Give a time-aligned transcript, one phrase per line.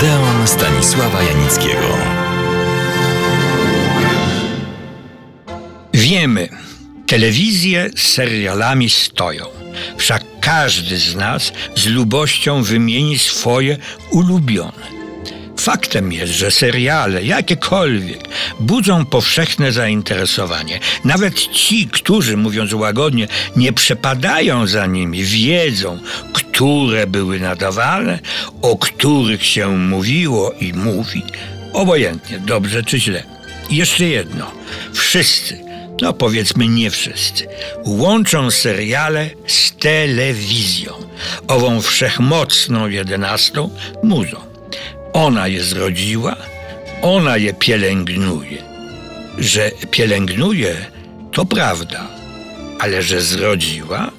[0.00, 1.96] Odeon Stanisława Janickiego.
[5.94, 6.48] Wiemy,
[7.06, 9.44] telewizje z serialami stoją.
[9.96, 13.76] Wszak każdy z nas z lubością wymieni swoje
[14.10, 14.99] ulubione.
[15.60, 18.28] Faktem jest, że seriale, jakiekolwiek,
[18.60, 20.80] budzą powszechne zainteresowanie.
[21.04, 25.98] Nawet ci, którzy, mówiąc łagodnie, nie przepadają za nimi, wiedzą,
[26.32, 28.18] które były nadawane,
[28.62, 31.22] o których się mówiło i mówi,
[31.72, 33.22] obojętnie, dobrze czy źle.
[33.70, 34.50] I jeszcze jedno.
[34.92, 35.60] Wszyscy,
[36.00, 37.46] no powiedzmy nie wszyscy,
[37.84, 40.92] łączą seriale z telewizją,
[41.48, 43.70] ową wszechmocną jedenastą
[44.02, 44.49] muzą.
[45.12, 46.36] Ona je zrodziła,
[47.02, 48.62] ona je pielęgnuje.
[49.38, 50.76] Że pielęgnuje,
[51.32, 52.06] to prawda,
[52.78, 54.10] ale że zrodziła?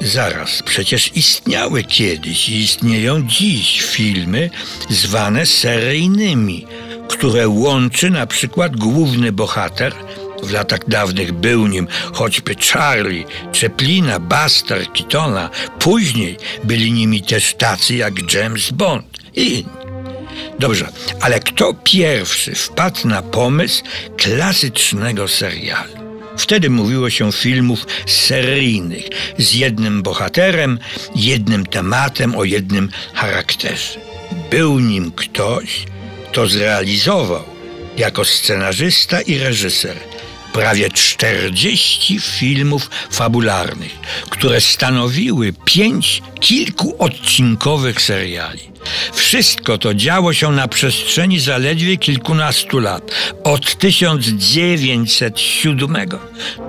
[0.00, 4.50] Zaraz, przecież istniały kiedyś i istnieją dziś filmy
[4.90, 6.66] zwane seryjnymi,
[7.08, 9.94] które łączy na przykład główny bohater.
[10.42, 13.24] W latach dawnych był nim choćby Charlie,
[13.60, 15.50] Chaplina, Buster, Keatona.
[15.78, 19.79] Później byli nimi też tacy jak James Bond i inni.
[20.60, 20.88] Dobrze,
[21.20, 23.82] ale kto pierwszy wpadł na pomysł
[24.16, 25.92] klasycznego serialu?
[26.36, 29.04] Wtedy mówiło się filmów seryjnych
[29.38, 30.78] z jednym bohaterem,
[31.16, 34.00] jednym tematem o jednym charakterze.
[34.50, 35.84] Był nim ktoś,
[36.30, 37.44] kto zrealizował
[37.96, 39.96] jako scenarzysta i reżyser
[40.52, 43.98] prawie 40 filmów fabularnych,
[44.30, 48.70] które stanowiły pięć kilkuodcinkowych seriali.
[49.12, 53.10] Wszystko to działo się na przestrzeni zaledwie kilkunastu lat,
[53.44, 55.96] od 1907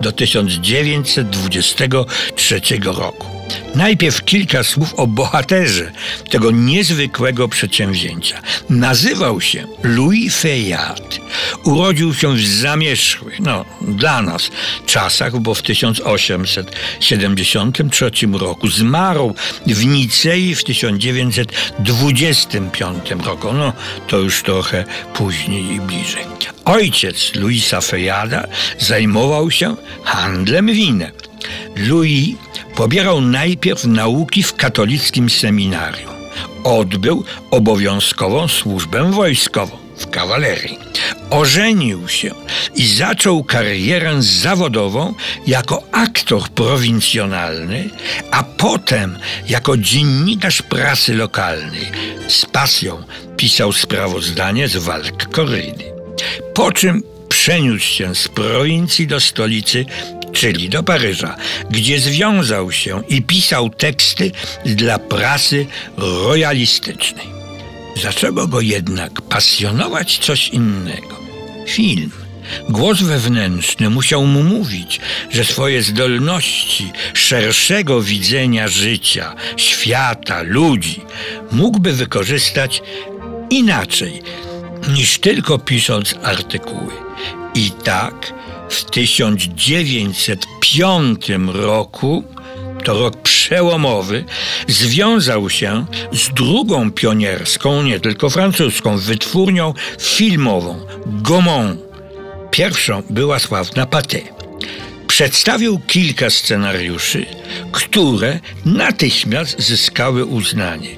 [0.01, 3.41] do 1923 roku.
[3.75, 5.91] Najpierw kilka słów o bohaterze
[6.30, 8.41] tego niezwykłego przedsięwzięcia.
[8.69, 11.19] Nazywał się Louis Fayard.
[11.63, 14.51] Urodził się w zamierzchłych, no dla nas,
[14.85, 19.35] czasach, bo w 1873 roku zmarł
[19.68, 23.53] w Nicei w 1925 roku.
[23.53, 23.74] No
[24.07, 26.25] to już trochę później i bliżej.
[26.66, 28.47] Ojciec Louisa Fayarda
[28.79, 31.12] zajmował się handlem winem.
[31.75, 32.35] Louis
[32.81, 36.14] pobierał najpierw nauki w katolickim seminarium.
[36.64, 40.80] Odbył obowiązkową służbę wojskową w kawalerii.
[41.30, 42.31] Ożenił się
[42.75, 45.14] i zaczął karierę zawodową
[45.47, 47.90] jako aktor prowincjonalny,
[48.31, 49.18] a potem
[49.50, 51.92] jako dziennikarz prasy lokalnej.
[52.28, 53.03] Z pasją
[53.38, 55.84] pisał sprawozdanie z walk korydy.
[56.53, 59.86] Po czym przeniósł się z prowincji do stolicy
[60.34, 61.36] czyli do Paryża,
[61.69, 64.31] gdzie związał się i pisał teksty
[64.66, 65.66] dla prasy
[65.97, 67.28] royalistycznej.
[68.02, 71.22] Zaczęło go jednak pasjonować coś innego.
[71.68, 72.12] Film.
[72.69, 75.00] Głos wewnętrzny musiał mu mówić,
[75.31, 81.02] że swoje zdolności szerszego widzenia życia, świata, ludzi
[81.52, 82.81] mógłby wykorzystać
[83.50, 84.22] inaczej
[84.94, 86.94] niż tylko pisząc artykuły.
[87.56, 88.34] I tak
[88.71, 92.23] w 1905 roku,
[92.83, 94.25] to rok przełomowy,
[94.67, 101.81] związał się z drugą pionierską, nie tylko francuską, wytwórnią filmową Gaumont.
[102.51, 104.19] Pierwszą była sławna Pathé.
[105.07, 107.25] Przedstawił kilka scenariuszy,
[107.71, 110.89] które natychmiast zyskały uznanie.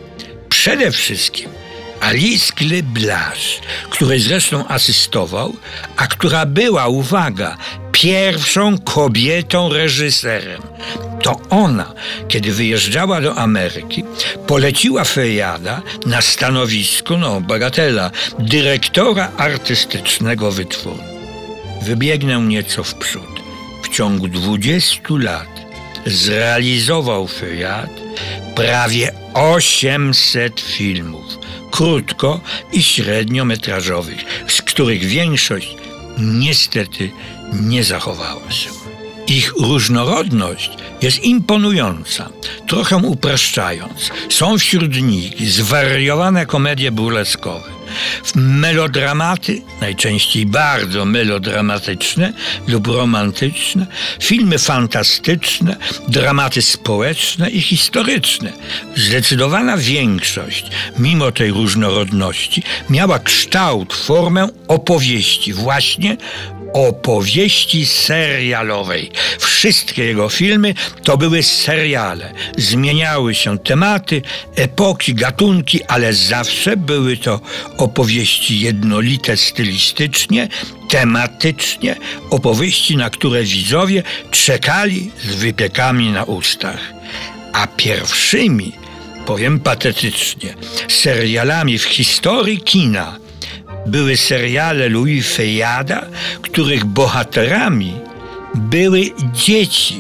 [0.50, 1.50] Przede wszystkim
[2.04, 3.60] Alice Gleblasz,
[3.90, 5.56] której zresztą asystował,
[5.98, 7.58] a która była, uwaga,
[7.92, 10.62] pierwszą kobietą reżyserem.
[11.22, 11.94] To ona,
[12.28, 14.04] kiedy wyjeżdżała do Ameryki,
[14.48, 21.14] poleciła Fejada na stanowisku, no bagatela, dyrektora artystycznego wytwórni.
[21.82, 23.40] Wybiegnę nieco w przód.
[23.84, 25.50] W ciągu 20 lat
[26.06, 27.90] zrealizował Fejad
[28.56, 31.43] prawie 800 filmów
[31.74, 32.42] krótko
[32.74, 35.76] i średniometrażowych, z których większość
[36.18, 37.12] niestety
[37.54, 38.70] nie zachowała się.
[39.28, 40.72] Ich różnorodność
[41.02, 42.30] jest imponująca,
[42.68, 44.12] trochę upraszczając.
[44.30, 47.70] Są wśród nich zwariowane komedie burleskowe,
[48.36, 52.34] melodramaty, najczęściej bardzo melodramatyczne
[52.68, 53.86] lub romantyczne,
[54.22, 55.76] filmy fantastyczne,
[56.08, 58.54] dramaty społeczne i historyczne.
[58.96, 60.66] Zdecydowana większość,
[61.00, 66.18] mimo tej różnorodności, miała kształt, formę opowieści właśnie
[66.74, 69.12] opowieści serialowej.
[69.40, 70.74] Wszystkie jego filmy
[71.04, 72.34] to były seriale.
[72.58, 74.22] Zmieniały się tematy,
[74.56, 77.40] epoki, gatunki, ale zawsze były to
[77.78, 80.48] opowieści jednolite stylistycznie,
[80.90, 81.96] tematycznie,
[82.30, 86.80] opowieści, na które widzowie czekali z wypiekami na ustach.
[87.54, 88.72] A pierwszymi,
[89.26, 90.56] powiem patetycznie,
[90.88, 93.24] serialami w historii kina
[93.86, 96.06] były seriale Louis Fejada,
[96.42, 97.94] których bohaterami
[98.56, 99.02] były
[99.34, 100.00] dzieci,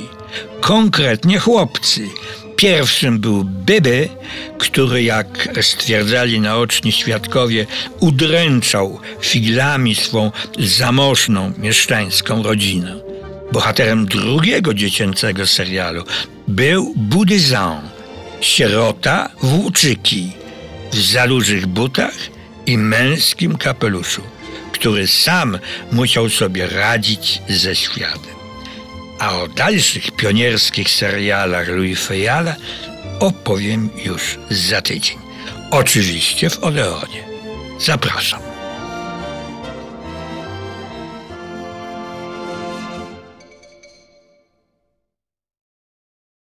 [0.62, 2.10] konkretnie chłopcy.
[2.56, 4.10] Pierwszym był Byby,
[4.58, 7.66] który, jak stwierdzali naoczni świadkowie,
[8.00, 12.96] udręczał figlami swą zamożną mieszczańską rodzinę.
[13.52, 16.04] Bohaterem drugiego dziecięcego serialu
[16.48, 17.82] był Budyzan,
[18.42, 20.32] sierota włóczyki
[20.92, 22.33] w zalużych butach
[22.66, 24.22] i męskim kapeluszu,
[24.72, 25.60] który sam
[25.92, 28.34] musiał sobie radzić ze światem.
[29.20, 32.56] A o dalszych pionierskich serialach Louis Fejala
[33.20, 35.18] opowiem już za tydzień.
[35.72, 37.24] Oczywiście w Odeonie.
[37.80, 38.53] Zapraszam.